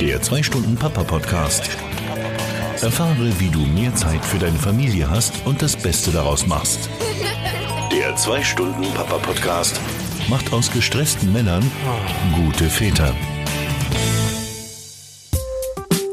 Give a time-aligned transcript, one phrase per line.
[0.00, 1.68] Der 2-Stunden-Papa-Podcast.
[2.80, 6.88] Erfahre, wie du mehr Zeit für deine Familie hast und das Beste daraus machst.
[7.92, 9.78] Der 2-Stunden-Papa-Podcast
[10.30, 11.70] macht aus gestressten Männern
[12.34, 13.14] gute Väter.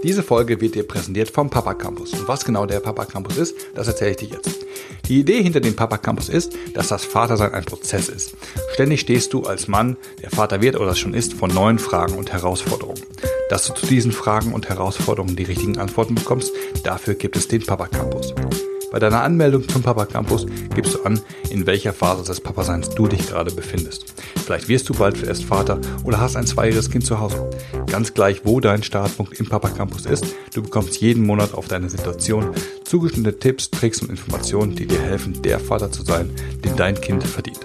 [0.08, 2.14] Diese Folge wird dir präsentiert vom Papa Campus.
[2.14, 4.66] Und was genau der Papa Campus ist, das erzähle ich dir jetzt.
[5.10, 8.32] Die Idee hinter dem Papa Campus ist, dass das Vatersein ein Prozess ist.
[8.74, 12.32] Ständig stehst du als Mann, der Vater wird oder schon ist, vor neuen Fragen und
[12.32, 13.02] Herausforderungen.
[13.50, 16.54] Dass du zu diesen Fragen und Herausforderungen die richtigen Antworten bekommst,
[16.86, 18.34] dafür gibt es den Papa Campus.
[18.90, 21.20] Bei deiner Anmeldung zum Papa Campus gibst du an,
[21.50, 24.06] in welcher Phase des Papaseins du dich gerade befindest.
[24.46, 27.50] Vielleicht wirst du bald erst Vater oder hast ein zweijähriges Kind zu Hause.
[27.88, 31.90] Ganz gleich, wo dein Startpunkt im Papa Campus ist, du bekommst jeden Monat auf deine
[31.90, 32.52] Situation
[32.86, 36.30] zugeschnittene Tipps, Tricks und Informationen, die dir helfen, der Vater zu sein,
[36.64, 37.60] den dein Kind verdient.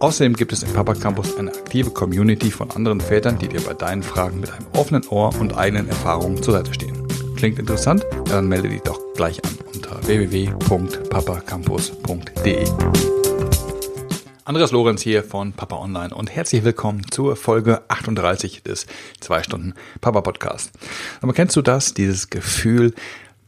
[0.00, 3.72] Außerdem gibt es im Papa Campus eine aktive Community von anderen Vätern, die dir bei
[3.72, 7.06] deinen Fragen mit einem offenen Ohr und eigenen Erfahrungen zur Seite stehen.
[7.36, 8.04] Klingt interessant?
[8.28, 12.66] Dann melde dich doch gleich an unter www.papacampus.de.
[14.44, 18.86] Andreas Lorenz hier von Papa Online und herzlich willkommen zur Folge 38 des
[19.20, 20.70] 2 Stunden Papa Podcast.
[21.20, 22.94] Aber kennst du das, dieses Gefühl,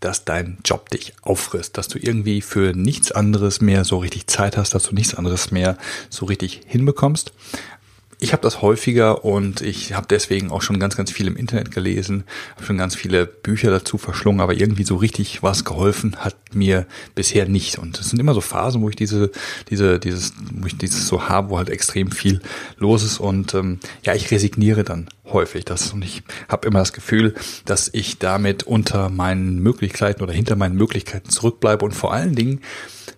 [0.01, 4.56] dass dein Job dich auffrisst, dass du irgendwie für nichts anderes mehr so richtig Zeit
[4.56, 5.77] hast, dass du nichts anderes mehr
[6.11, 7.33] so richtig hinbekommst?
[8.19, 11.70] Ich habe das häufiger und ich habe deswegen auch schon ganz, ganz viel im Internet
[11.70, 16.37] gelesen, habe schon ganz viele Bücher dazu verschlungen, aber irgendwie so richtig was geholfen hat
[16.55, 17.79] mir bisher nicht.
[17.79, 19.31] Und es sind immer so Phasen, wo ich diese,
[19.69, 22.41] diese, dieses, wo ich dieses so habe, wo halt extrem viel
[22.79, 23.19] los ist.
[23.19, 25.93] Und ähm, ja, ich resigniere dann häufig das.
[25.93, 27.34] Und ich habe immer das Gefühl,
[27.65, 31.84] dass ich damit unter meinen Möglichkeiten oder hinter meinen Möglichkeiten zurückbleibe.
[31.84, 32.61] Und vor allen Dingen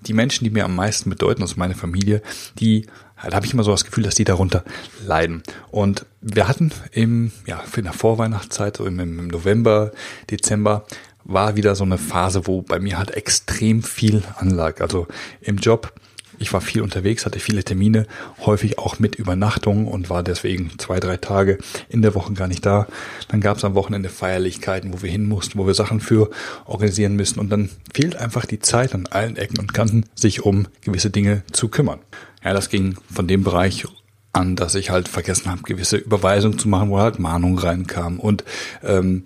[0.07, 2.23] die Menschen, die mir am meisten bedeuten, also meine Familie,
[2.59, 2.87] die
[3.23, 4.65] da habe ich immer so das Gefühl, dass die darunter
[5.05, 5.43] leiden.
[5.71, 9.93] Und wir hatten im, ja, in der Vorweihnachtszeit, so im, im November,
[10.31, 10.85] Dezember,
[11.25, 14.81] war wieder so eine Phase, wo bei mir halt extrem viel anlag.
[14.81, 15.07] Also
[15.41, 15.93] im Job
[16.39, 18.07] ich war viel unterwegs, hatte viele Termine,
[18.45, 21.59] häufig auch mit Übernachtungen und war deswegen zwei, drei Tage
[21.89, 22.87] in der Woche gar nicht da.
[23.29, 26.31] Dann gab es am Wochenende Feierlichkeiten, wo wir hin mussten, wo wir Sachen für
[26.65, 27.41] organisieren müssen.
[27.41, 31.43] Und dann fehlt einfach die Zeit an allen Ecken und Kanten, sich um gewisse Dinge
[31.53, 32.01] zu kümmern.
[32.45, 33.87] Ja, das ging von dem Bereich
[34.33, 38.45] an, dass ich halt vergessen habe, gewisse Überweisungen zu machen, wo halt Mahnungen reinkamen und
[38.85, 39.25] ähm,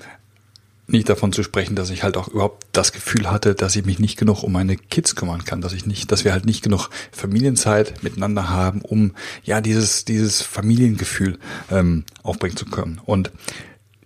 [0.92, 3.98] nicht davon zu sprechen, dass ich halt auch überhaupt das Gefühl hatte, dass ich mich
[3.98, 6.90] nicht genug um meine Kids kümmern kann, dass ich nicht, dass wir halt nicht genug
[7.12, 9.12] Familienzeit miteinander haben, um
[9.44, 11.38] ja dieses dieses Familiengefühl
[11.70, 13.00] ähm, aufbringen zu können.
[13.04, 13.30] Und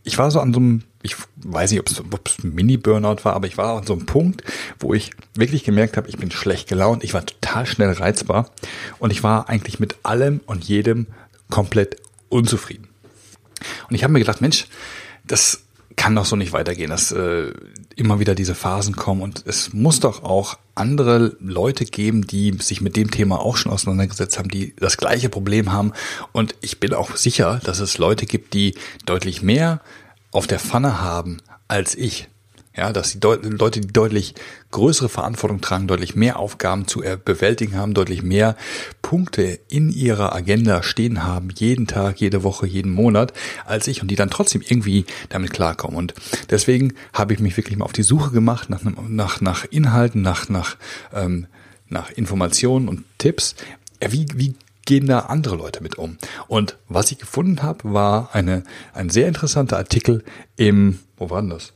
[0.04, 3.46] ich war so an so einem, ich weiß nicht, ob es, ein Mini-Burnout war, aber
[3.46, 4.44] ich war an so einem Punkt,
[4.78, 8.50] wo ich wirklich gemerkt habe, ich bin schlecht gelaunt, ich war total schnell reizbar
[8.98, 11.06] und ich war eigentlich mit allem und jedem
[11.48, 11.96] komplett
[12.28, 12.88] unzufrieden.
[13.88, 14.66] Und ich habe mir gedacht, Mensch,
[15.26, 15.63] das
[15.96, 17.52] kann doch so nicht weitergehen, dass äh,
[17.96, 22.80] immer wieder diese Phasen kommen und es muss doch auch andere Leute geben, die sich
[22.80, 25.92] mit dem Thema auch schon auseinandergesetzt haben, die das gleiche Problem haben
[26.32, 28.74] und ich bin auch sicher, dass es Leute gibt, die
[29.06, 29.80] deutlich mehr
[30.30, 31.38] auf der Pfanne haben
[31.68, 32.28] als ich.
[32.76, 34.34] Ja, dass die Leute, die deutlich
[34.72, 38.56] größere Verantwortung tragen, deutlich mehr Aufgaben zu bewältigen haben, deutlich mehr
[39.00, 43.32] Punkte in ihrer Agenda stehen haben, jeden Tag, jede Woche, jeden Monat,
[43.64, 45.96] als ich und die dann trotzdem irgendwie damit klarkommen.
[45.96, 46.14] Und
[46.50, 50.48] deswegen habe ich mich wirklich mal auf die Suche gemacht nach, nach, nach Inhalten, nach,
[50.48, 50.76] nach,
[51.12, 51.46] ähm,
[51.88, 53.54] nach Informationen und Tipps.
[54.00, 56.18] Wie, wie gehen da andere Leute mit um?
[56.48, 58.64] Und was ich gefunden habe, war eine,
[58.94, 60.24] ein sehr interessanter Artikel
[60.56, 61.72] im, wo war denn das?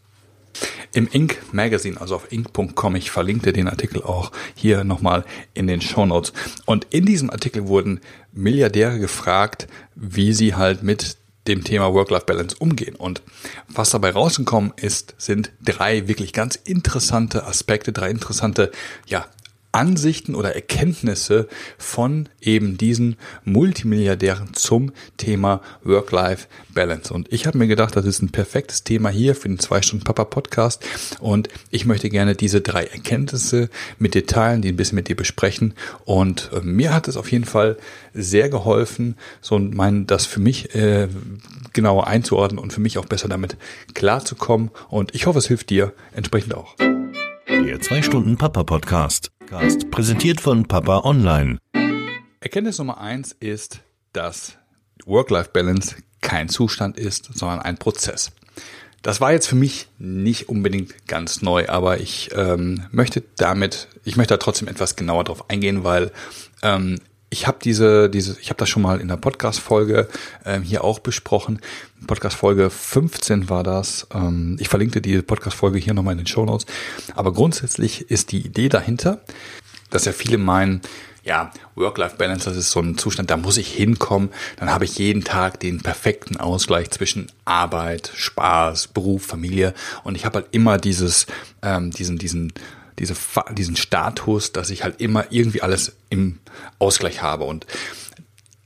[0.93, 1.39] Im Inc.
[1.53, 2.97] Magazine, also auf inc.com.
[2.97, 5.25] Ich verlinkte den Artikel auch hier nochmal
[5.55, 6.33] in den Show Notes.
[6.67, 8.01] Und in diesem Artikel wurden
[8.33, 11.17] Milliardäre gefragt, wie sie halt mit
[11.49, 12.95] dem Thema Work-Life-Balance umgehen.
[12.95, 13.23] Und
[13.69, 18.71] was dabei rausgekommen ist, sind drei wirklich ganz interessante Aspekte, drei interessante,
[19.07, 19.27] ja,
[19.79, 21.47] Ansichten oder Erkenntnisse
[21.79, 27.15] von eben diesen Multimilliardären zum Thema Work-Life-Balance.
[27.15, 30.85] Und ich habe mir gedacht, das ist ein perfektes Thema hier für den 2-Stunden-Papa-Podcast.
[31.21, 33.71] Und ich möchte gerne diese drei Erkenntnisse
[34.01, 35.75] mit dir teilen, die ein bisschen mit dir besprechen.
[36.05, 37.77] Und äh, mir hat es auf jeden Fall
[38.13, 41.07] sehr geholfen, so mein, das für mich äh,
[41.73, 43.57] genauer einzuordnen und für mich auch besser damit
[43.95, 44.73] klarzukommen.
[44.89, 46.75] Und ich hoffe, es hilft dir entsprechend auch.
[46.77, 49.38] Der 2-Stunden-Papa-Podcast.
[49.49, 51.57] Podcast, präsentiert von Papa Online.
[52.41, 53.81] Erkenntnis Nummer eins ist,
[54.13, 54.59] dass
[55.07, 58.33] Work-Life-Balance kein Zustand ist, sondern ein Prozess.
[59.01, 64.19] Das war jetzt für mich nicht unbedingt ganz neu, aber ich ähm, möchte damit, ich
[64.19, 66.13] möchte da trotzdem etwas genauer drauf eingehen, weil
[66.63, 66.99] ähm,
[67.31, 70.09] ich habe diese, diese, ich habe das schon mal in der Podcast-Folge
[70.45, 71.61] ähm, hier auch besprochen.
[72.07, 74.07] Podcast-Folge 15 war das.
[74.15, 76.67] Ähm, ich verlinkte die Podcast-Folge hier nochmal in den Show Notes.
[77.15, 79.21] Aber grundsätzlich ist die Idee dahinter,
[79.91, 80.81] dass ja viele meinen,
[81.23, 85.25] ja, Work-Life-Balance, das ist so ein Zustand, da muss ich hinkommen, dann habe ich jeden
[85.25, 91.27] Tag den perfekten Ausgleich zwischen Arbeit, Spaß, Beruf, Familie und ich habe halt immer dieses,
[91.63, 92.53] ähm, diesen, diesen
[92.99, 93.15] diese,
[93.53, 96.39] diesen Status, dass ich halt immer irgendwie alles im
[96.79, 97.45] Ausgleich habe.
[97.45, 97.67] Und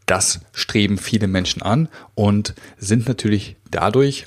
[0.07, 4.27] das streben viele Menschen an und sind natürlich dadurch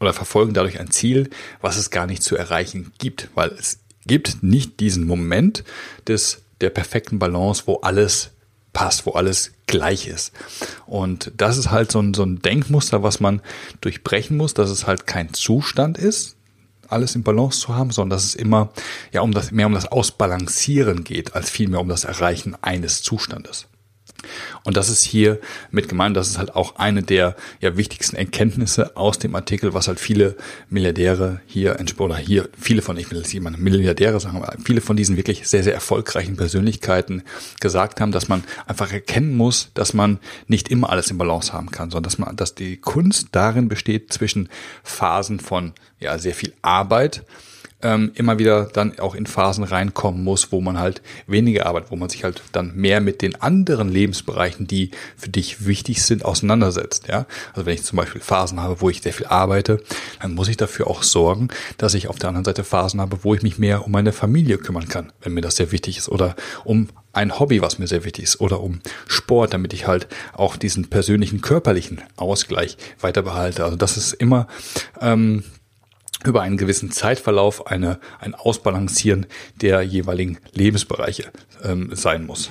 [0.00, 1.30] oder verfolgen dadurch ein Ziel,
[1.60, 5.64] was es gar nicht zu erreichen gibt, weil es gibt nicht diesen Moment
[6.06, 8.30] des, der perfekten Balance, wo alles
[8.72, 10.32] passt, wo alles gleich ist.
[10.86, 13.40] Und das ist halt so ein, so ein Denkmuster, was man
[13.80, 16.33] durchbrechen muss, dass es halt kein Zustand ist,
[16.90, 18.70] alles im Balance zu haben, sondern dass es immer
[19.12, 23.66] ja um das mehr um das Ausbalancieren geht, als vielmehr um das Erreichen eines Zustandes.
[24.64, 25.38] Und das ist hier
[25.70, 29.88] mit gemeint, das ist halt auch eine der ja, wichtigsten Erkenntnisse aus dem Artikel, was
[29.88, 30.36] halt viele
[30.70, 34.96] Milliardäre hier, oder hier, viele von, ich will jetzt jemand Milliardäre sagen, aber viele von
[34.96, 37.22] diesen wirklich sehr, sehr erfolgreichen Persönlichkeiten
[37.60, 41.70] gesagt haben, dass man einfach erkennen muss, dass man nicht immer alles im Balance haben
[41.70, 44.48] kann, sondern dass man, dass die Kunst darin besteht, zwischen
[44.82, 47.24] Phasen von ja, sehr viel Arbeit,
[47.84, 51.96] ähm, immer wieder dann auch in Phasen reinkommen muss, wo man halt weniger arbeitet, wo
[51.96, 57.06] man sich halt dann mehr mit den anderen Lebensbereichen, die für dich wichtig sind, auseinandersetzt.
[57.08, 59.80] Ja, also wenn ich zum Beispiel Phasen habe, wo ich sehr viel arbeite,
[60.20, 61.48] dann muss ich dafür auch sorgen,
[61.78, 64.58] dass ich auf der anderen Seite Phasen habe, wo ich mich mehr um meine Familie
[64.58, 66.34] kümmern kann, wenn mir das sehr wichtig ist, oder
[66.64, 70.56] um ein Hobby, was mir sehr wichtig ist, oder um Sport, damit ich halt auch
[70.56, 73.62] diesen persönlichen körperlichen Ausgleich weiter behalte.
[73.62, 74.48] Also das ist immer
[75.00, 75.44] ähm,
[76.24, 79.26] über einen gewissen Zeitverlauf eine, ein Ausbalancieren
[79.60, 81.30] der jeweiligen Lebensbereiche
[81.62, 82.50] ähm, sein muss.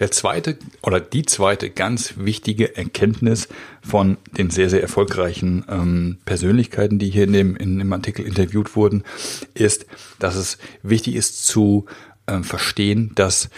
[0.00, 3.48] Der zweite oder die zweite ganz wichtige Erkenntnis
[3.82, 8.76] von den sehr, sehr erfolgreichen ähm, Persönlichkeiten, die hier in dem, in dem Artikel interviewt
[8.76, 9.04] wurden,
[9.52, 9.84] ist,
[10.18, 11.84] dass es wichtig ist zu
[12.26, 13.50] ähm, verstehen, dass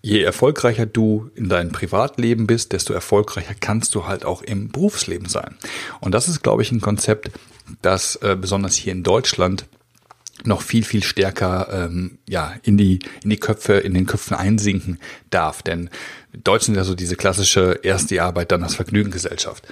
[0.00, 5.28] je erfolgreicher du in deinem Privatleben bist, desto erfolgreicher kannst du halt auch im Berufsleben
[5.28, 5.56] sein.
[6.00, 7.30] Und das ist, glaube ich, ein Konzept,
[7.82, 9.66] das äh, besonders hier in Deutschland
[10.42, 14.98] noch viel, viel stärker ähm, ja, in, die, in die Köpfe, in den Köpfen einsinken
[15.30, 15.62] darf.
[15.62, 15.88] Denn
[16.32, 19.66] Deutschen sind ja so diese klassische erst die Arbeit, dann das Vergnügen Gesellschaft.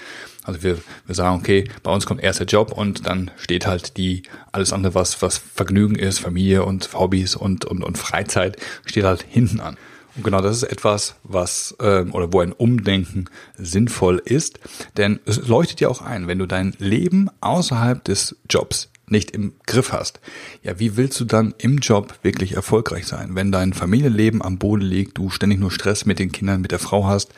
[0.44, 3.96] Also wir, wir sagen, okay, bei uns kommt erst der Job und dann steht halt
[3.96, 9.04] die, alles andere, was, was Vergnügen ist, Familie und Hobbys und, und, und Freizeit, steht
[9.04, 9.76] halt hinten an.
[10.16, 13.26] Und genau das ist etwas, was ähm, oder wo ein Umdenken
[13.56, 14.60] sinnvoll ist,
[14.96, 19.52] denn es leuchtet ja auch ein, wenn du dein Leben außerhalb des Jobs nicht im
[19.66, 20.20] Griff hast,
[20.62, 24.82] ja, wie willst du dann im Job wirklich erfolgreich sein, wenn dein Familienleben am Boden
[24.82, 27.32] liegt, du ständig nur Stress mit den Kindern, mit der Frau hast,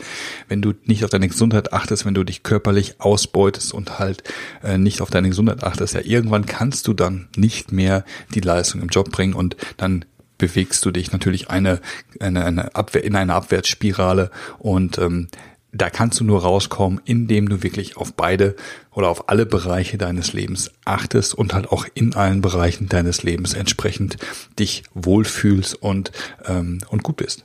[0.48, 4.22] wenn du nicht auf deine Gesundheit achtest, wenn du dich körperlich ausbeutest und halt
[4.62, 8.04] äh, nicht auf deine Gesundheit achtest, ja, irgendwann kannst du dann nicht mehr
[8.34, 10.04] die Leistung im Job bringen und dann
[10.44, 11.81] bewegst du dich natürlich eine,
[12.20, 15.29] eine, eine Abwehr, in eine Abwärtsspirale und ähm,
[15.73, 18.55] da kannst du nur rauskommen, indem du wirklich auf beide
[18.93, 23.55] oder auf alle Bereiche deines Lebens achtest und halt auch in allen Bereichen deines Lebens
[23.55, 24.19] entsprechend
[24.58, 26.12] dich wohlfühlst und,
[26.46, 27.44] ähm, und gut bist.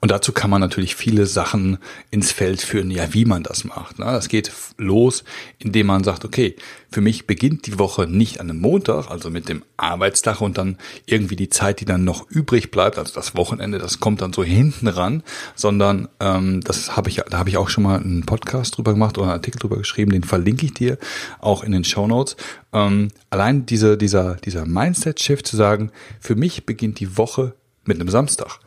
[0.00, 1.78] Und dazu kann man natürlich viele Sachen
[2.10, 3.98] ins Feld führen, ja, wie man das macht.
[3.98, 4.04] Ne?
[4.04, 5.24] Das geht los,
[5.58, 6.56] indem man sagt, okay,
[6.90, 10.78] für mich beginnt die Woche nicht an einem Montag, also mit dem Arbeitstag und dann
[11.06, 14.44] irgendwie die Zeit, die dann noch übrig bleibt, also das Wochenende, das kommt dann so
[14.44, 15.22] hinten ran,
[15.54, 19.18] sondern ähm, das habe ich, da habe ich auch schon mal einen Podcast drüber gemacht
[19.18, 20.98] oder einen Artikel drüber geschrieben, den verlinke ich dir
[21.40, 22.36] auch in den Show Notes.
[22.72, 27.54] Ähm, allein diese, dieser, dieser Mindset-Shift zu sagen, für mich beginnt die Woche
[27.84, 28.60] mit einem Samstag.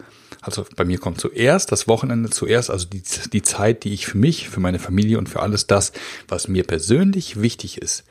[0.49, 4.17] Also bei mir kommt zuerst das Wochenende zuerst, also die, die Zeit, die ich für
[4.17, 5.91] mich, für meine Familie und für alles das,
[6.27, 8.03] was mir persönlich wichtig ist.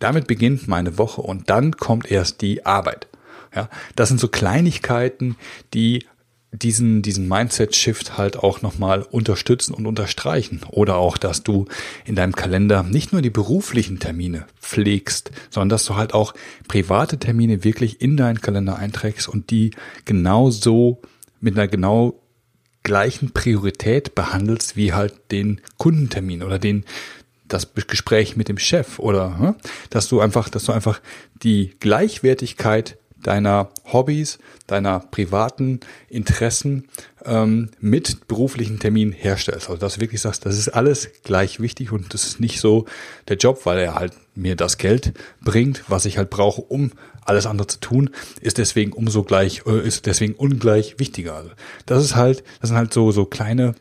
[0.00, 3.06] Damit beginnt meine Woche und dann kommt erst die Arbeit.
[3.54, 5.36] Ja, das sind so Kleinigkeiten,
[5.74, 6.06] die
[6.52, 10.60] diesen, diesen Mindset-Shift halt auch nochmal unterstützen und unterstreichen.
[10.70, 11.66] Oder auch, dass du
[12.04, 16.34] in deinem Kalender nicht nur die beruflichen Termine pflegst, sondern dass du halt auch
[16.68, 19.70] private Termine wirklich in deinen Kalender einträgst und die
[20.04, 21.00] genauso
[21.42, 22.22] mit einer genau
[22.82, 26.84] gleichen Priorität behandelst wie halt den Kundentermin oder den
[27.46, 29.54] das Gespräch mit dem Chef oder hm,
[29.90, 31.00] dass du einfach, dass du einfach
[31.42, 36.88] die Gleichwertigkeit deiner Hobbys, deiner privaten Interessen
[37.24, 39.68] ähm, mit beruflichen Terminen herstellst.
[39.68, 42.86] Also dass du wirklich sagst, das ist alles gleich wichtig und das ist nicht so
[43.28, 46.90] der Job, weil er halt mir das Geld bringt, was ich halt brauche, um
[47.24, 48.10] alles andere zu tun,
[48.40, 51.34] ist deswegen umso gleich, äh, ist deswegen ungleich wichtiger.
[51.34, 51.50] Also
[51.86, 53.74] das ist halt, das sind halt so, so kleine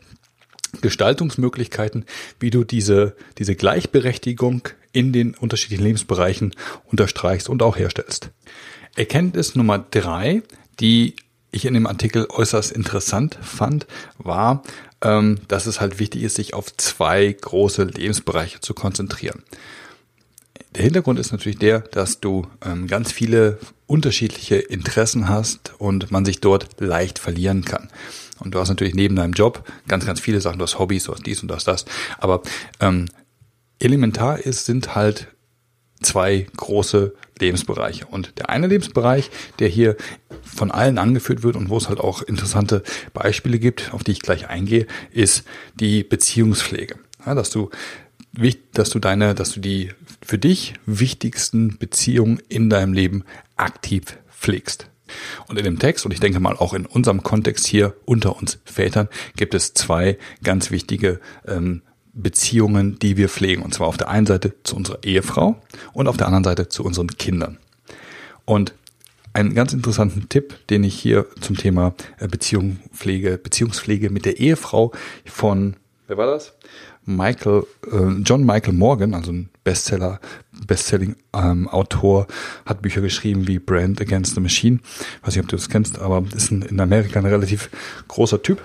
[0.81, 2.05] Gestaltungsmöglichkeiten,
[2.39, 6.53] wie du diese, diese Gleichberechtigung in den unterschiedlichen Lebensbereichen
[6.85, 8.29] unterstreichst und auch herstellst.
[8.95, 10.43] Erkenntnis Nummer drei,
[10.79, 11.15] die
[11.51, 14.63] ich in dem Artikel äußerst interessant fand, war,
[15.01, 19.43] ähm, dass es halt wichtig ist, sich auf zwei große Lebensbereiche zu konzentrieren.
[20.75, 26.23] Der Hintergrund ist natürlich der, dass du ähm, ganz viele unterschiedliche Interessen hast und man
[26.23, 27.89] sich dort leicht verlieren kann.
[28.39, 31.13] Und du hast natürlich neben deinem Job ganz, ganz viele Sachen, du hast Hobbys, du
[31.13, 31.85] hast dies und das, das.
[32.19, 32.41] Aber
[32.79, 33.07] ähm,
[33.79, 35.27] elementar ist, sind halt
[36.01, 38.05] zwei große Lebensbereiche.
[38.05, 39.97] Und der eine Lebensbereich, der hier
[40.41, 42.81] von allen angeführt wird und wo es halt auch interessante
[43.13, 45.43] Beispiele gibt, auf die ich gleich eingehe, ist
[45.75, 46.95] die Beziehungspflege.
[47.25, 47.69] Ja, dass du
[48.73, 53.23] dass du deine, dass du die für dich wichtigsten Beziehungen in deinem Leben
[53.57, 54.87] aktiv pflegst.
[55.47, 58.59] Und in dem Text, und ich denke mal auch in unserem Kontext hier unter uns
[58.63, 61.81] Vätern, gibt es zwei ganz wichtige ähm,
[62.13, 63.61] Beziehungen, die wir pflegen.
[63.61, 65.61] Und zwar auf der einen Seite zu unserer Ehefrau
[65.93, 67.57] und auf der anderen Seite zu unseren Kindern.
[68.45, 68.73] Und
[69.33, 74.91] einen ganz interessanten Tipp, den ich hier zum Thema äh, Beziehungspflege, Beziehungspflege mit der Ehefrau
[75.25, 76.53] von, wer war das?
[77.05, 80.19] Michael, äh, John Michael Morgan, also ein Bestseller,
[80.67, 84.79] Bestselling-Autor, ähm, hat Bücher geschrieben wie Brand Against the Machine.
[85.23, 87.69] weiß nicht, ob du das kennst, aber ist ein, in Amerika ein relativ
[88.07, 88.61] großer Typ.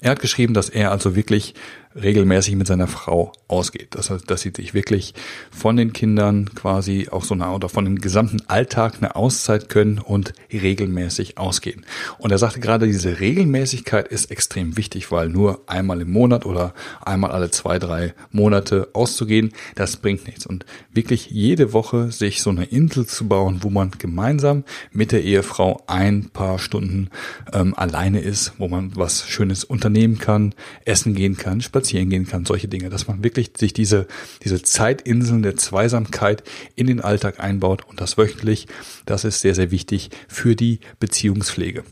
[0.00, 1.54] Er hat geschrieben, dass er also wirklich
[1.94, 3.88] regelmäßig mit seiner Frau ausgeht.
[3.90, 5.14] Das heißt, dass sie sich wirklich
[5.50, 9.98] von den Kindern quasi auch so eine oder von dem gesamten Alltag eine Auszeit können
[9.98, 11.84] und regelmäßig ausgehen.
[12.18, 16.74] Und er sagte gerade, diese Regelmäßigkeit ist extrem wichtig, weil nur einmal im Monat oder
[17.04, 20.46] einmal alle zwei, drei Monate auszugehen, das bringt nichts.
[20.46, 25.24] Und wirklich jede Woche sich so eine Insel zu bauen, wo man gemeinsam mit der
[25.24, 27.10] Ehefrau ein paar Stunden
[27.52, 30.54] ähm, alleine ist, wo man was Schönes unternehmen kann,
[30.84, 34.06] essen gehen kann, gehen kann, solche Dinge, dass man wirklich sich diese,
[34.44, 36.42] diese Zeitinseln der Zweisamkeit
[36.76, 38.66] in den Alltag einbaut und das wöchentlich,
[39.06, 41.84] das ist sehr, sehr wichtig für die Beziehungspflege.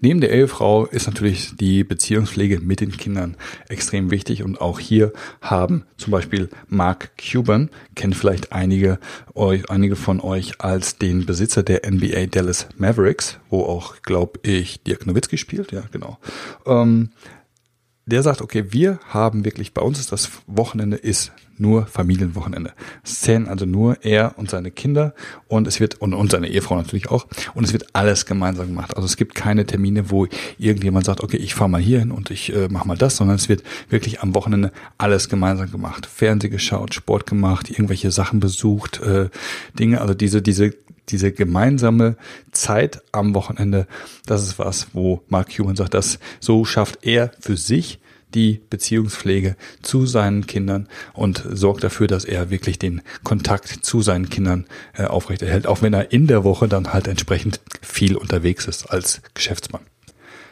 [0.00, 3.36] Neben der Ehefrau ist natürlich die Beziehungspflege mit den Kindern
[3.68, 8.98] extrem wichtig und auch hier haben zum Beispiel Mark Cuban, kennt vielleicht einige,
[9.34, 14.82] euch, einige von euch als den Besitzer der NBA Dallas Mavericks, wo auch, glaube ich,
[14.82, 16.18] Dirk Nowitzki spielt, ja genau.
[16.66, 17.10] Ähm,
[18.08, 22.72] der sagt, okay, wir haben wirklich, bei uns ist das Wochenende ist nur Familienwochenende.
[23.04, 25.14] Es zählen also nur er und seine Kinder
[25.48, 28.96] und es wird, und, und seine Ehefrau natürlich auch, und es wird alles gemeinsam gemacht.
[28.96, 30.26] Also es gibt keine Termine, wo
[30.58, 33.36] irgendjemand sagt, okay, ich fahre mal hier hin und ich äh, mache mal das, sondern
[33.36, 36.06] es wird wirklich am Wochenende alles gemeinsam gemacht.
[36.06, 39.28] Fernseh geschaut, Sport gemacht, irgendwelche Sachen besucht, äh,
[39.78, 40.74] Dinge, also diese, diese
[41.08, 42.16] diese gemeinsame
[42.52, 43.86] Zeit am Wochenende,
[44.26, 48.00] das ist was, wo Mark Cuban sagt, dass so schafft er für sich
[48.34, 54.28] die Beziehungspflege zu seinen Kindern und sorgt dafür, dass er wirklich den Kontakt zu seinen
[54.28, 58.90] Kindern äh, aufrechterhält, auch wenn er in der Woche dann halt entsprechend viel unterwegs ist
[58.90, 59.82] als Geschäftsmann.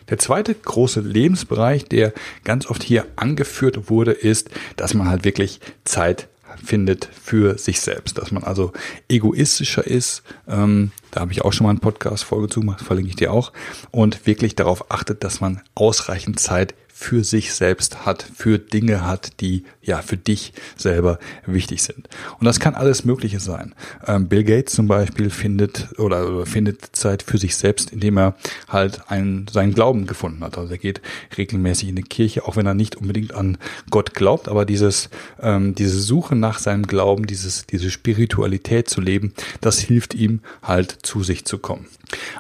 [0.08, 2.12] Der zweite große Lebensbereich, der
[2.44, 8.18] ganz oft hier angeführt wurde, ist, dass man halt wirklich Zeit findet für sich selbst,
[8.18, 8.72] dass man also
[9.08, 10.22] egoistischer ist.
[10.48, 13.52] Ähm, da habe ich auch schon mal einen Podcast-Folge zu verlinke ich dir auch.
[13.90, 19.42] Und wirklich darauf achtet, dass man ausreichend Zeit für sich selbst hat, für Dinge hat,
[19.42, 22.08] die ja für dich selber wichtig sind.
[22.40, 23.74] Und das kann alles Mögliche sein.
[24.06, 28.34] Ähm, Bill Gates zum Beispiel findet oder, oder, findet Zeit für sich selbst, indem er
[28.66, 30.56] halt einen, seinen Glauben gefunden hat.
[30.56, 31.02] Also er geht
[31.36, 33.58] regelmäßig in die Kirche, auch wenn er nicht unbedingt an
[33.90, 39.34] Gott glaubt, aber dieses, ähm, diese Suche nach seinem Glauben, dieses, diese Spiritualität zu leben,
[39.60, 41.88] das hilft ihm halt zu sich zu kommen.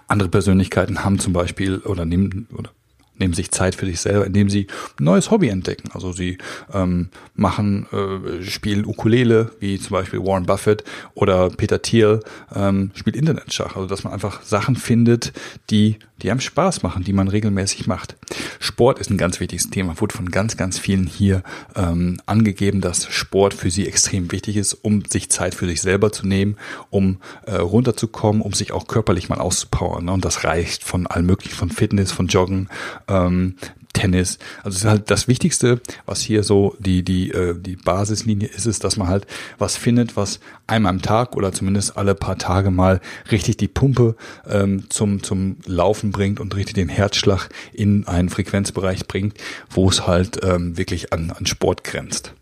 [0.08, 2.70] Andere Persönlichkeiten haben zum Beispiel oder nehmen oder
[3.18, 4.66] nehmen sich Zeit für sich selber, indem sie
[4.98, 5.90] ein neues Hobby entdecken.
[5.92, 6.38] Also sie
[6.72, 12.20] ähm, machen, äh, spielen Ukulele, wie zum Beispiel Warren Buffett oder Peter Thiel
[12.54, 13.76] ähm, spielt Internetschach.
[13.76, 15.32] Also dass man einfach Sachen findet,
[15.70, 18.16] die, die einem Spaß machen, die man regelmäßig macht.
[18.58, 21.42] Sport ist ein ganz wichtiges Thema, wurde von ganz, ganz vielen hier
[21.74, 26.12] ähm, angegeben, dass Sport für sie extrem wichtig ist, um sich Zeit für sich selber
[26.12, 26.56] zu nehmen,
[26.90, 30.04] um äh, runterzukommen, um sich auch körperlich mal auszupowern.
[30.04, 30.12] Ne?
[30.12, 32.68] Und das reicht von allem möglichen, von Fitness, von Joggen,
[33.08, 33.56] ähm,
[33.96, 34.38] Tennis.
[34.62, 38.66] Also es ist halt das Wichtigste, was hier so die die äh, die Basislinie ist,
[38.66, 39.26] ist, dass man halt
[39.58, 44.14] was findet, was einmal am Tag oder zumindest alle paar Tage mal richtig die Pumpe
[44.46, 49.38] ähm, zum zum Laufen bringt und richtig den Herzschlag in einen Frequenzbereich bringt,
[49.70, 52.34] wo es halt ähm, wirklich an an Sport grenzt.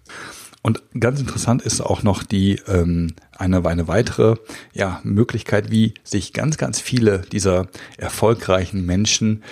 [0.61, 4.37] Und ganz interessant ist auch noch die ähm, eine, eine weitere
[4.73, 7.69] ja, Möglichkeit, wie sich ganz, ganz viele dieser
[7.99, 9.43] erfolgreichen Menschen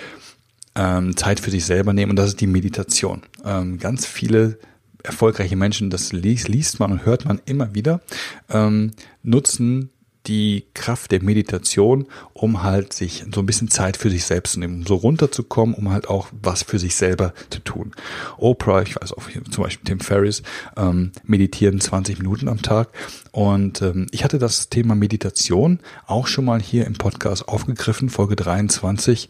[0.75, 3.23] ähm, Zeit für sich selber nehmen und das ist die Meditation.
[3.45, 4.59] Ähm, ganz viele
[5.03, 8.01] erfolgreiche Menschen, das liest, liest man und hört man immer wieder,
[8.49, 9.89] ähm, nutzen
[10.27, 14.59] die Kraft der Meditation, um halt sich so ein bisschen Zeit für sich selbst zu
[14.59, 17.91] nehmen, um so runterzukommen, um halt auch was für sich selber zu tun.
[18.37, 20.41] Oprah, ich weiß auch zum Beispiel Tim Ferriss,
[20.77, 22.89] ähm, meditieren 20 Minuten am Tag.
[23.31, 28.35] Und ähm, ich hatte das Thema Meditation auch schon mal hier im Podcast aufgegriffen, Folge
[28.35, 29.27] 23.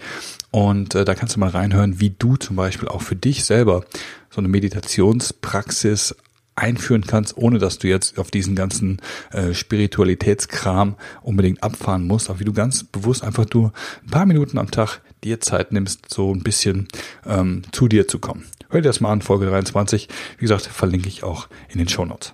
[0.51, 3.83] Und äh, da kannst du mal reinhören, wie du zum Beispiel auch für dich selber
[4.29, 6.15] so eine Meditationspraxis
[6.55, 12.39] einführen kannst, ohne dass du jetzt auf diesen ganzen äh, Spiritualitätskram unbedingt abfahren musst, aber
[12.39, 16.33] wie du ganz bewusst einfach nur ein paar Minuten am Tag dir Zeit nimmst, so
[16.33, 16.87] ein bisschen
[17.25, 18.45] ähm, zu dir zu kommen.
[18.69, 20.07] Hör dir das mal an, Folge 23.
[20.37, 22.33] Wie gesagt, verlinke ich auch in den Show Notes.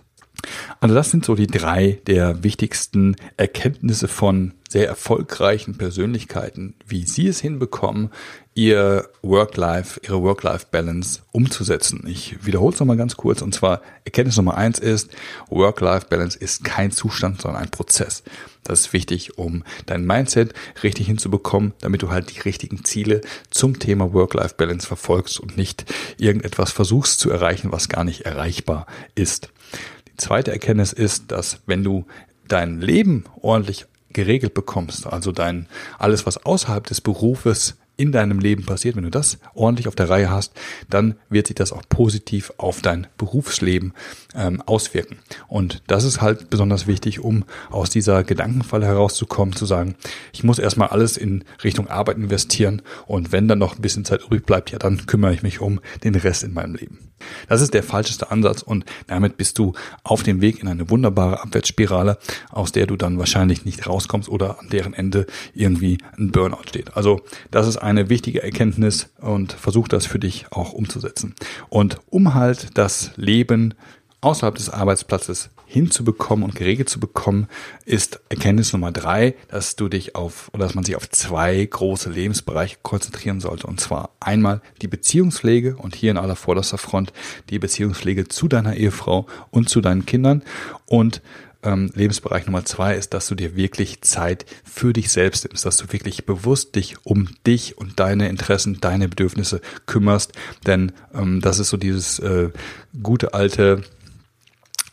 [0.79, 7.27] Also das sind so die drei der wichtigsten Erkenntnisse von sehr erfolgreichen Persönlichkeiten, wie sie
[7.27, 8.11] es hinbekommen,
[8.53, 12.03] ihr Work-Life, ihre Work-Life-Balance umzusetzen.
[12.07, 13.41] Ich wiederhole es nochmal ganz kurz.
[13.41, 15.09] Und zwar Erkenntnis Nummer eins ist,
[15.49, 18.23] Work-Life-Balance ist kein Zustand, sondern ein Prozess.
[18.63, 20.53] Das ist wichtig, um dein Mindset
[20.83, 25.85] richtig hinzubekommen, damit du halt die richtigen Ziele zum Thema Work-Life-Balance verfolgst und nicht
[26.17, 29.49] irgendetwas versuchst zu erreichen, was gar nicht erreichbar ist.
[30.19, 32.05] Zweite Erkenntnis ist, dass wenn du
[32.47, 38.65] dein Leben ordentlich geregelt bekommst, also dein alles, was außerhalb des Berufes in deinem Leben
[38.65, 40.53] passiert, wenn du das ordentlich auf der Reihe hast,
[40.89, 43.93] dann wird sich das auch positiv auf dein Berufsleben
[44.35, 45.17] ähm, auswirken.
[45.49, 49.95] Und das ist halt besonders wichtig, um aus dieser Gedankenfalle herauszukommen, zu sagen,
[50.31, 54.23] ich muss erstmal alles in Richtung Arbeit investieren und wenn dann noch ein bisschen Zeit
[54.23, 57.09] übrig bleibt, ja, dann kümmere ich mich um den Rest in meinem Leben.
[57.47, 61.41] Das ist der falscheste Ansatz und damit bist du auf dem Weg in eine wunderbare
[61.41, 62.17] Abwärtsspirale,
[62.49, 66.95] aus der du dann wahrscheinlich nicht rauskommst oder an deren Ende irgendwie ein Burnout steht.
[66.95, 71.35] Also das ist eine wichtige Erkenntnis und versuch das für dich auch umzusetzen.
[71.69, 73.73] Und um halt das Leben
[74.21, 77.47] außerhalb des Arbeitsplatzes hinzubekommen und geregelt zu bekommen,
[77.85, 82.09] ist Erkenntnis Nummer drei, dass du dich auf oder dass man sich auf zwei große
[82.09, 83.67] Lebensbereiche konzentrieren sollte.
[83.67, 87.13] Und zwar einmal die Beziehungspflege und hier in aller vorderster Front
[87.49, 90.43] die Beziehungspflege zu deiner Ehefrau und zu deinen Kindern
[90.87, 91.21] und
[91.63, 95.77] ähm, Lebensbereich Nummer zwei ist, dass du dir wirklich Zeit für dich selbst nimmst, dass
[95.77, 100.33] du wirklich bewusst dich um dich und deine Interessen, deine Bedürfnisse kümmerst.
[100.65, 102.49] Denn ähm, das ist so dieses äh,
[103.01, 103.83] gute alte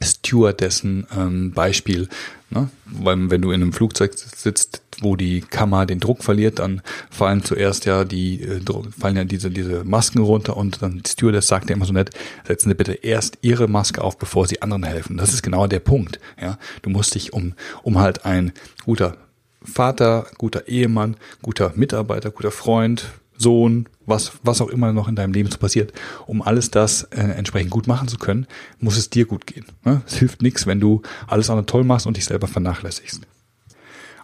[0.06, 2.08] Stewardessen ähm, Beispiel.
[2.50, 2.70] Ne?
[2.86, 7.42] Weil wenn du in einem Flugzeug sitzt, wo die Kammer den Druck verliert, dann fallen
[7.42, 8.60] zuerst ja die äh,
[8.98, 12.10] fallen ja diese diese Masken runter und dann die Stewardess sagt ja immer so nett,
[12.46, 15.16] setzen Sie bitte erst Ihre Maske auf, bevor Sie anderen helfen.
[15.16, 16.20] Das ist genau der Punkt.
[16.40, 18.52] Ja, du musst dich um um halt ein
[18.84, 19.16] guter
[19.62, 23.06] Vater, guter Ehemann, guter Mitarbeiter, guter Freund,
[23.38, 25.92] Sohn, was, was auch immer noch in deinem Leben so passiert,
[26.26, 28.46] um alles das äh, entsprechend gut machen zu können,
[28.78, 29.66] muss es dir gut gehen.
[29.84, 30.02] Ne?
[30.06, 33.22] Es hilft nichts, wenn du alles andere toll machst und dich selber vernachlässigst.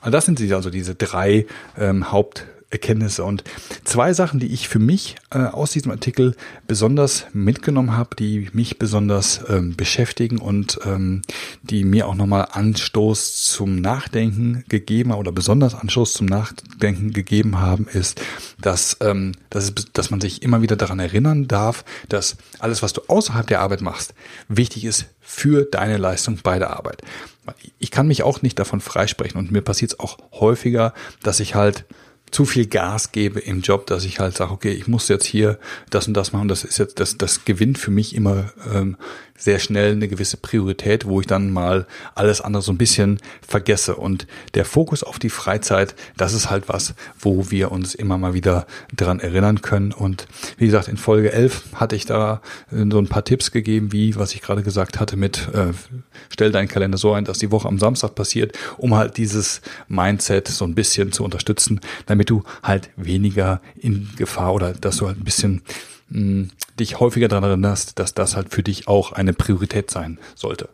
[0.01, 1.47] Also das sind also diese drei
[1.79, 3.23] ähm, Haupt Erkenntnisse.
[3.25, 3.45] Und
[3.85, 6.35] zwei Sachen, die ich für mich äh, aus diesem Artikel
[6.67, 11.23] besonders mitgenommen habe, die mich besonders ähm, beschäftigen und ähm,
[11.63, 17.87] die mir auch nochmal Anstoß zum Nachdenken gegeben oder besonders Anstoß zum Nachdenken gegeben haben,
[17.87, 18.21] ist,
[18.61, 22.95] dass, ähm, dass, es, dass man sich immer wieder daran erinnern darf, dass alles, was
[22.95, 24.15] du außerhalb der Arbeit machst,
[24.49, 27.03] wichtig ist für deine Leistung bei der Arbeit.
[27.79, 31.55] Ich kann mich auch nicht davon freisprechen und mir passiert es auch häufiger, dass ich
[31.55, 31.85] halt
[32.33, 35.59] zu viel Gas gebe im Job, dass ich halt sage, okay, ich muss jetzt hier
[35.91, 36.49] das und das machen.
[36.49, 38.97] Das ist jetzt, das, das gewinnt für mich immer ähm,
[39.43, 43.97] sehr schnell eine gewisse Priorität, wo ich dann mal alles andere so ein bisschen vergesse.
[43.97, 48.35] Und der Fokus auf die Freizeit, das ist halt was, wo wir uns immer mal
[48.35, 49.91] wieder dran erinnern können.
[49.91, 50.29] Und
[50.59, 54.15] wie gesagt, in Folge 11 hatte ich da äh, so ein paar Tipps gegeben, wie,
[54.15, 55.73] was ich gerade gesagt hatte, mit äh,
[56.29, 60.47] stell deinen Kalender so ein, dass die Woche am Samstag passiert, um halt dieses Mindset
[60.47, 65.19] so ein bisschen zu unterstützen, damit du halt weniger in Gefahr oder dass du halt
[65.19, 65.63] ein bisschen
[66.11, 70.69] mh, dich häufiger daran erinnerst, dass das halt für dich auch eine Priorität sein sollte.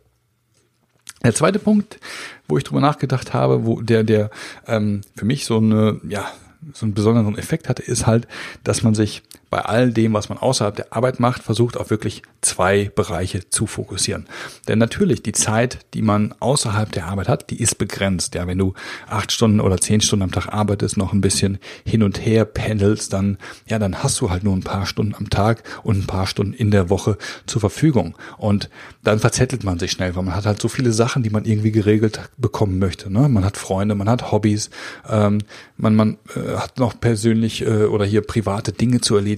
[1.23, 1.99] Der zweite Punkt,
[2.47, 4.31] wo ich drüber nachgedacht habe, wo der, der
[4.67, 6.31] ähm, für mich so eine, ja,
[6.73, 8.29] so einen besonderen Effekt hatte, ist halt,
[8.65, 12.23] dass man sich bei all dem, was man außerhalb der Arbeit macht, versucht auf wirklich
[12.41, 14.27] zwei Bereiche zu fokussieren.
[14.69, 18.35] Denn natürlich, die Zeit, die man außerhalb der Arbeit hat, die ist begrenzt.
[18.35, 18.75] Ja, wenn du
[19.09, 23.13] acht Stunden oder zehn Stunden am Tag arbeitest, noch ein bisschen hin und her pendelst,
[23.13, 26.27] dann, ja, dann hast du halt nur ein paar Stunden am Tag und ein paar
[26.27, 28.17] Stunden in der Woche zur Verfügung.
[28.37, 28.69] Und
[29.03, 31.73] dann verzettelt man sich schnell, weil man hat halt so viele Sachen, die man irgendwie
[31.73, 33.11] geregelt bekommen möchte.
[33.11, 33.29] Ne?
[33.29, 34.71] Man hat Freunde, man hat Hobbys,
[35.09, 35.39] ähm,
[35.77, 39.38] man, man äh, hat noch persönlich äh, oder hier private Dinge zu erledigen.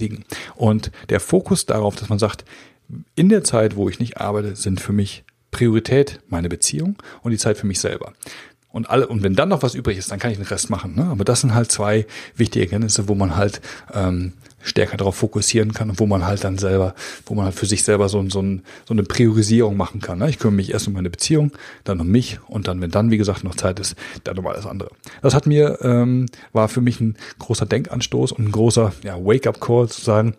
[0.55, 2.45] Und der Fokus darauf, dass man sagt,
[3.15, 7.37] in der Zeit, wo ich nicht arbeite, sind für mich Priorität meine Beziehung und die
[7.37, 8.13] Zeit für mich selber.
[8.69, 10.95] Und alle, und wenn dann noch was übrig ist, dann kann ich den Rest machen.
[10.95, 11.03] Ne?
[11.05, 13.61] Aber das sind halt zwei wichtige Erkenntnisse, wo man halt
[13.93, 16.93] ähm, stärker darauf fokussieren kann und wo man halt dann selber,
[17.25, 20.19] wo man halt für sich selber so, so, ein, so eine Priorisierung machen kann.
[20.19, 20.29] Ne?
[20.29, 21.51] Ich kümmere mich erst um meine Beziehung,
[21.83, 24.65] dann um mich und dann, wenn dann, wie gesagt, noch Zeit ist, dann um alles
[24.65, 24.89] andere.
[25.21, 29.89] Das hat mir, ähm, war für mich ein großer Denkanstoß und ein großer ja, Wake-up-Call
[29.89, 30.35] zu sagen,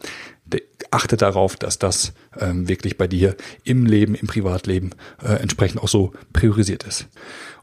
[0.93, 4.91] achte darauf, dass das ähm, wirklich bei dir im Leben, im Privatleben
[5.23, 7.07] äh, entsprechend auch so priorisiert ist.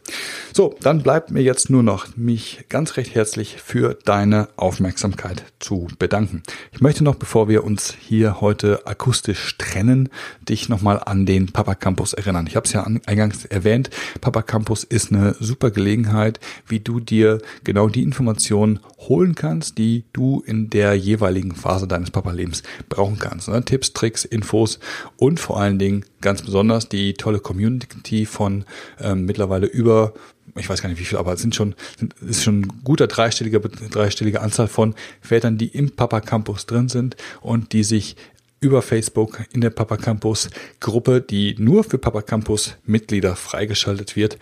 [0.54, 5.88] So, dann bleibt mir jetzt nur noch, mich ganz recht herzlich für deine Aufmerksamkeit zu
[5.98, 6.44] bedanken.
[6.72, 10.10] Ich möchte noch, bevor wir uns hier heute akustisch trennen,
[10.48, 12.48] dich nochmal an den Papa Campus erinnern.
[12.48, 13.90] Ich habe es ja eingangs erwähnt.
[14.20, 20.04] Papa Campus ist eine super Gelegenheit, wie du dir genau die Informationen holen kannst, die
[20.14, 23.48] du in der jeweiligen Phase deines Papa-Lebens brauchen kannst.
[23.48, 23.64] Ne?
[23.64, 24.80] Tipps, Tricks, Infos
[25.18, 28.66] und vor allen Dingen ganz besonders die tolle Community von
[29.00, 30.14] ähm, mittlerweile über
[30.58, 33.08] ich weiß gar nicht wie viel, aber es sind schon, sind, ist schon ein guter
[33.08, 38.18] dreistelliger, dreistellige Anzahl von Vätern, die im Papa Campus drin sind und die sich
[38.60, 44.38] über Facebook in der Papa Campus Gruppe, die nur für Papa Campus Mitglieder freigeschaltet wird,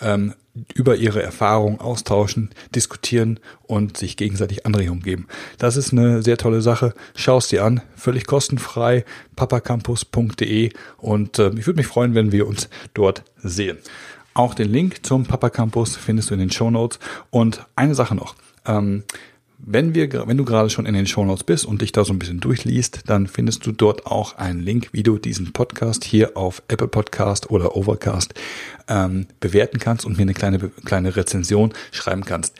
[0.00, 0.34] ähm,
[0.74, 5.26] über ihre Erfahrungen austauschen, diskutieren und sich gegenseitig Anregungen geben.
[5.58, 6.94] Das ist eine sehr tolle Sache.
[7.14, 9.04] Schau es dir an, völlig kostenfrei,
[9.36, 13.78] papacampus.de und äh, ich würde mich freuen, wenn wir uns dort sehen.
[14.34, 16.98] Auch den Link zum Papa Campus findest du in den Show Notes
[17.30, 18.34] und eine Sache noch.
[18.66, 19.04] Ähm,
[19.64, 22.12] wenn wir, wenn du gerade schon in den Show Notes bist und dich da so
[22.12, 26.36] ein bisschen durchliest, dann findest du dort auch einen Link, wie du diesen Podcast hier
[26.36, 28.34] auf Apple Podcast oder Overcast
[28.88, 32.56] ähm, bewerten kannst und mir eine kleine, kleine Rezension schreiben kannst.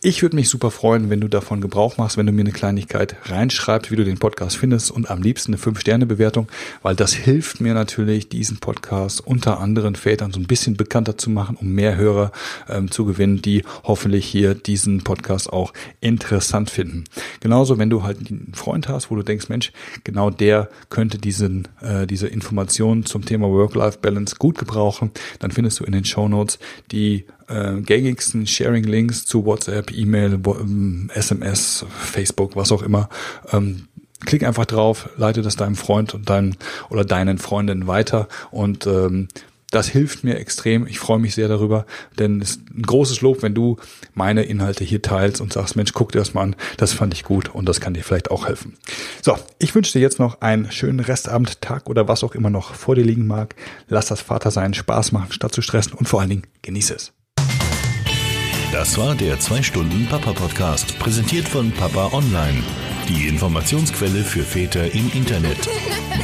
[0.00, 3.16] Ich würde mich super freuen, wenn du davon Gebrauch machst, wenn du mir eine Kleinigkeit
[3.24, 6.48] reinschreibst, wie du den Podcast findest und am liebsten eine 5-Sterne-Bewertung,
[6.80, 11.28] weil das hilft mir natürlich, diesen Podcast unter anderen Vätern so ein bisschen bekannter zu
[11.28, 12.32] machen, um mehr Hörer
[12.68, 17.04] ähm, zu gewinnen, die hoffentlich hier diesen Podcast auch interessant interessant finden.
[17.40, 19.72] Genauso, wenn du halt einen Freund hast, wo du denkst, Mensch,
[20.04, 25.84] genau der könnte diesen, äh, diese Informationen zum Thema Work-Life-Balance gut gebrauchen, dann findest du
[25.84, 26.58] in den Show Notes
[26.92, 30.38] die äh, gängigsten Sharing-Links zu WhatsApp, E-Mail,
[31.14, 33.08] SMS, ähm, Facebook, was auch immer.
[33.52, 33.88] Ähm,
[34.24, 36.54] klick einfach drauf, leite das deinem Freund und deinem
[36.90, 39.28] oder deinen Freundinnen weiter und ähm,
[39.70, 40.86] das hilft mir extrem.
[40.86, 41.86] Ich freue mich sehr darüber,
[42.18, 43.76] denn es ist ein großes Lob, wenn du
[44.14, 46.56] meine Inhalte hier teilst und sagst, Mensch, guck dir das mal an.
[46.76, 48.76] Das fand ich gut und das kann dir vielleicht auch helfen.
[49.22, 52.74] So, ich wünsche dir jetzt noch einen schönen Restabend, Tag oder was auch immer noch
[52.74, 53.54] vor dir liegen mag.
[53.88, 57.12] Lass das Vatersein Spaß machen, statt zu stressen und vor allen Dingen genieße es.
[58.72, 62.62] Das war der 2-Stunden-Papa-Podcast, präsentiert von Papa Online.
[63.08, 65.68] Die Informationsquelle für Väter im Internet.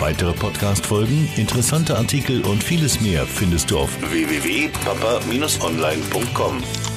[0.01, 6.91] Weitere Podcast-Folgen, interessante Artikel und vieles mehr findest du auf www.papa-online.com.